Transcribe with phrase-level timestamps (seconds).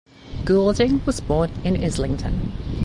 [0.45, 2.53] Goulding was born in Islington.